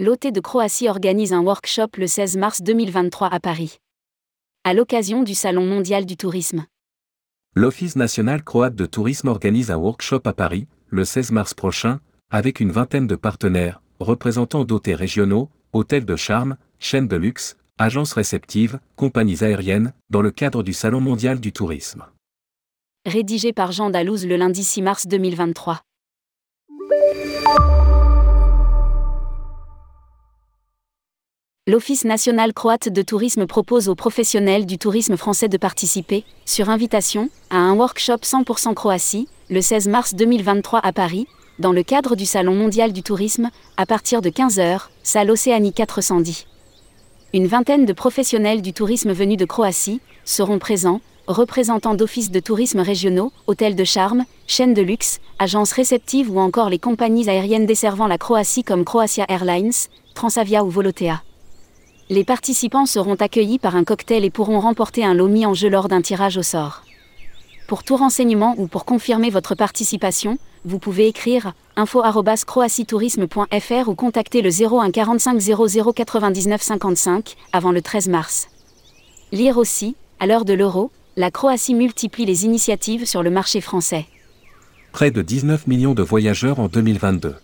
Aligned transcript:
l'OT 0.00 0.32
de 0.32 0.40
Croatie 0.40 0.88
organise 0.88 1.34
un 1.34 1.42
workshop 1.42 1.88
le 1.98 2.06
16 2.06 2.38
mars 2.38 2.62
2023 2.62 3.28
à 3.28 3.38
Paris. 3.38 3.76
À 4.64 4.72
l'occasion 4.72 5.22
du 5.22 5.34
Salon 5.34 5.66
mondial 5.66 6.06
du 6.06 6.16
tourisme. 6.16 6.64
L'Office 7.54 7.96
national 7.96 8.42
croate 8.42 8.74
de 8.74 8.86
tourisme 8.86 9.28
organise 9.28 9.70
un 9.70 9.76
workshop 9.76 10.22
à 10.24 10.32
Paris, 10.32 10.66
le 10.88 11.04
16 11.04 11.32
mars 11.32 11.52
prochain, 11.52 12.00
avec 12.30 12.60
une 12.60 12.72
vingtaine 12.72 13.06
de 13.06 13.14
partenaires, 13.14 13.82
représentants 13.98 14.64
d'hôtels 14.64 14.94
régionaux, 14.94 15.50
hôtels 15.74 16.06
de 16.06 16.16
charme, 16.16 16.56
chaînes 16.78 17.08
de 17.08 17.16
luxe, 17.16 17.58
agences 17.76 18.14
réceptives, 18.14 18.80
compagnies 18.96 19.44
aériennes, 19.44 19.92
dans 20.08 20.22
le 20.22 20.30
cadre 20.30 20.62
du 20.62 20.72
Salon 20.72 21.02
mondial 21.02 21.40
du 21.40 21.52
tourisme. 21.52 22.06
Rédigé 23.04 23.52
par 23.52 23.70
Jean 23.70 23.90
Dalouse 23.90 24.26
le 24.26 24.36
lundi 24.36 24.64
6 24.64 24.80
mars 24.80 25.06
2023. 25.06 25.82
L'Office 31.70 32.04
national 32.04 32.52
croate 32.52 32.88
de 32.88 33.00
tourisme 33.00 33.46
propose 33.46 33.88
aux 33.88 33.94
professionnels 33.94 34.66
du 34.66 34.76
tourisme 34.76 35.16
français 35.16 35.46
de 35.46 35.56
participer, 35.56 36.24
sur 36.44 36.68
invitation, 36.68 37.28
à 37.48 37.58
un 37.58 37.76
workshop 37.76 38.16
100% 38.24 38.74
Croatie, 38.74 39.28
le 39.50 39.60
16 39.60 39.86
mars 39.86 40.16
2023 40.16 40.80
à 40.80 40.92
Paris, 40.92 41.28
dans 41.60 41.70
le 41.70 41.84
cadre 41.84 42.16
du 42.16 42.26
Salon 42.26 42.56
mondial 42.56 42.92
du 42.92 43.04
tourisme, 43.04 43.50
à 43.76 43.86
partir 43.86 44.20
de 44.20 44.30
15h, 44.30 44.88
salle 45.04 45.30
Océanie 45.30 45.72
410. 45.72 46.48
Une 47.34 47.46
vingtaine 47.46 47.86
de 47.86 47.92
professionnels 47.92 48.62
du 48.62 48.72
tourisme 48.72 49.12
venus 49.12 49.38
de 49.38 49.44
Croatie 49.44 50.00
seront 50.24 50.58
présents, 50.58 51.00
représentants 51.28 51.94
d'offices 51.94 52.32
de 52.32 52.40
tourisme 52.40 52.80
régionaux, 52.80 53.30
hôtels 53.46 53.76
de 53.76 53.84
charme, 53.84 54.24
chaînes 54.48 54.74
de 54.74 54.82
luxe, 54.82 55.20
agences 55.38 55.70
réceptives 55.70 56.32
ou 56.32 56.40
encore 56.40 56.68
les 56.68 56.80
compagnies 56.80 57.30
aériennes 57.30 57.66
desservant 57.66 58.08
la 58.08 58.18
Croatie 58.18 58.64
comme 58.64 58.84
Croatia 58.84 59.24
Airlines, 59.28 59.70
Transavia 60.14 60.64
ou 60.64 60.68
Volotea 60.68 61.22
les 62.10 62.24
participants 62.24 62.84
seront 62.86 63.14
accueillis 63.14 63.60
par 63.60 63.76
un 63.76 63.84
cocktail 63.84 64.24
et 64.24 64.30
pourront 64.30 64.58
remporter 64.58 65.04
un 65.04 65.14
lot 65.14 65.28
mis 65.28 65.46
en 65.46 65.54
jeu 65.54 65.70
lors 65.70 65.86
d'un 65.86 66.02
tirage 66.02 66.36
au 66.36 66.42
sort. 66.42 66.82
Pour 67.68 67.84
tout 67.84 67.96
renseignement 67.96 68.56
ou 68.58 68.66
pour 68.66 68.84
confirmer 68.84 69.30
votre 69.30 69.54
participation, 69.54 70.36
vous 70.64 70.80
pouvez 70.80 71.06
écrire 71.06 71.52
info@croatietourisme.fr 71.76 73.88
ou 73.88 73.94
contacter 73.94 74.42
le 74.42 74.50
01 74.50 74.90
45 74.90 75.40
00 75.40 75.92
99 75.92 76.60
55 76.60 77.36
avant 77.52 77.70
le 77.70 77.80
13 77.80 78.08
mars. 78.08 78.48
Lire 79.30 79.56
aussi, 79.56 79.94
à 80.18 80.26
l'heure 80.26 80.44
de 80.44 80.54
l'euro, 80.54 80.90
la 81.16 81.30
Croatie 81.30 81.74
multiplie 81.74 82.26
les 82.26 82.44
initiatives 82.44 83.06
sur 83.06 83.22
le 83.22 83.30
marché 83.30 83.60
français. 83.60 84.06
Près 84.90 85.12
de 85.12 85.22
19 85.22 85.68
millions 85.68 85.94
de 85.94 86.02
voyageurs 86.02 86.58
en 86.58 86.66
2022. 86.66 87.36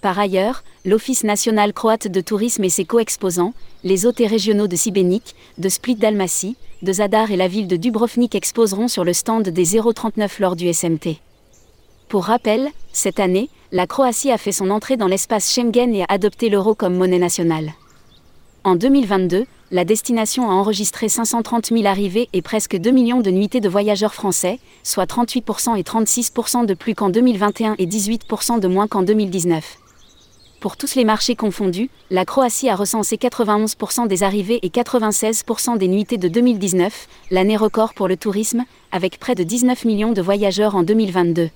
Par 0.00 0.18
ailleurs, 0.18 0.64
l'Office 0.88 1.22
national 1.22 1.74
croate 1.74 2.08
de 2.08 2.22
tourisme 2.22 2.64
et 2.64 2.70
ses 2.70 2.86
co-exposants, 2.86 3.52
les 3.84 4.06
hôtels 4.06 4.28
régionaux 4.28 4.68
de 4.68 4.74
Sibénik, 4.74 5.34
de 5.58 5.68
Split 5.68 5.96
Dalmatie, 5.96 6.56
de 6.80 6.92
Zadar 6.94 7.30
et 7.30 7.36
la 7.36 7.46
ville 7.46 7.68
de 7.68 7.76
Dubrovnik 7.76 8.34
exposeront 8.34 8.88
sur 8.88 9.04
le 9.04 9.12
stand 9.12 9.50
des 9.50 9.78
039 9.94 10.40
lors 10.40 10.56
du 10.56 10.72
SMT. 10.72 11.18
Pour 12.08 12.24
rappel, 12.24 12.70
cette 12.94 13.20
année, 13.20 13.50
la 13.70 13.86
Croatie 13.86 14.30
a 14.30 14.38
fait 14.38 14.50
son 14.50 14.70
entrée 14.70 14.96
dans 14.96 15.08
l'espace 15.08 15.52
Schengen 15.52 15.94
et 15.94 16.04
a 16.04 16.06
adopté 16.08 16.48
l'euro 16.48 16.74
comme 16.74 16.96
monnaie 16.96 17.18
nationale. 17.18 17.74
En 18.64 18.74
2022, 18.74 19.44
la 19.70 19.84
destination 19.84 20.50
a 20.50 20.54
enregistré 20.54 21.10
530 21.10 21.66
000 21.66 21.84
arrivées 21.84 22.30
et 22.32 22.40
presque 22.40 22.78
2 22.78 22.90
millions 22.92 23.20
de 23.20 23.30
nuitées 23.30 23.60
de 23.60 23.68
voyageurs 23.68 24.14
français, 24.14 24.58
soit 24.84 25.04
38% 25.04 25.76
et 25.76 25.82
36% 25.82 26.64
de 26.64 26.72
plus 26.72 26.94
qu'en 26.94 27.10
2021 27.10 27.74
et 27.76 27.86
18% 27.86 28.58
de 28.58 28.68
moins 28.68 28.86
qu'en 28.86 29.02
2019. 29.02 29.76
Pour 30.60 30.76
tous 30.76 30.96
les 30.96 31.04
marchés 31.04 31.36
confondus, 31.36 31.88
la 32.10 32.24
Croatie 32.24 32.68
a 32.68 32.74
recensé 32.74 33.14
91% 33.14 34.08
des 34.08 34.24
arrivées 34.24 34.58
et 34.62 34.70
96% 34.70 35.78
des 35.78 35.86
nuitées 35.86 36.16
de 36.16 36.26
2019, 36.26 37.06
l'année 37.30 37.56
record 37.56 37.94
pour 37.94 38.08
le 38.08 38.16
tourisme, 38.16 38.64
avec 38.90 39.20
près 39.20 39.36
de 39.36 39.44
19 39.44 39.84
millions 39.84 40.12
de 40.12 40.20
voyageurs 40.20 40.74
en 40.74 40.82
2022. 40.82 41.50